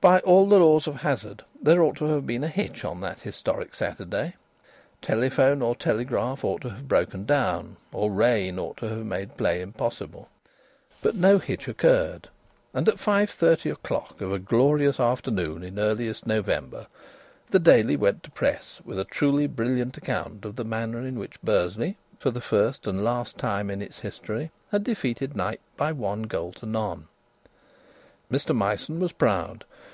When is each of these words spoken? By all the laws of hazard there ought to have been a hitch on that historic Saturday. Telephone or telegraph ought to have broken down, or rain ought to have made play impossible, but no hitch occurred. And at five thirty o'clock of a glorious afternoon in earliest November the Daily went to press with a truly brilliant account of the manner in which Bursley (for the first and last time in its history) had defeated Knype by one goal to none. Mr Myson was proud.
By 0.00 0.18
all 0.22 0.48
the 0.48 0.58
laws 0.58 0.88
of 0.88 0.96
hazard 1.02 1.44
there 1.62 1.80
ought 1.80 1.94
to 1.98 2.06
have 2.06 2.26
been 2.26 2.42
a 2.42 2.48
hitch 2.48 2.84
on 2.84 3.00
that 3.02 3.20
historic 3.20 3.72
Saturday. 3.72 4.34
Telephone 5.00 5.62
or 5.62 5.76
telegraph 5.76 6.42
ought 6.44 6.62
to 6.62 6.70
have 6.70 6.88
broken 6.88 7.24
down, 7.24 7.76
or 7.92 8.10
rain 8.10 8.58
ought 8.58 8.78
to 8.78 8.88
have 8.88 9.06
made 9.06 9.36
play 9.36 9.60
impossible, 9.60 10.28
but 11.02 11.14
no 11.14 11.38
hitch 11.38 11.68
occurred. 11.68 12.28
And 12.74 12.88
at 12.88 12.98
five 12.98 13.30
thirty 13.30 13.70
o'clock 13.70 14.20
of 14.20 14.32
a 14.32 14.40
glorious 14.40 14.98
afternoon 14.98 15.62
in 15.62 15.78
earliest 15.78 16.26
November 16.26 16.88
the 17.50 17.60
Daily 17.60 17.94
went 17.94 18.24
to 18.24 18.30
press 18.32 18.80
with 18.84 18.98
a 18.98 19.04
truly 19.04 19.46
brilliant 19.46 19.96
account 19.96 20.44
of 20.44 20.56
the 20.56 20.64
manner 20.64 21.06
in 21.06 21.16
which 21.16 21.40
Bursley 21.42 21.96
(for 22.18 22.32
the 22.32 22.40
first 22.40 22.88
and 22.88 23.04
last 23.04 23.38
time 23.38 23.70
in 23.70 23.80
its 23.80 24.00
history) 24.00 24.50
had 24.72 24.82
defeated 24.82 25.36
Knype 25.36 25.60
by 25.76 25.92
one 25.92 26.22
goal 26.22 26.50
to 26.54 26.66
none. 26.66 27.06
Mr 28.32 28.52
Myson 28.52 28.98
was 28.98 29.12
proud. 29.12 29.64